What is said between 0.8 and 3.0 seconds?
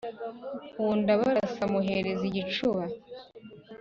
ndábarása amuheereze igicúba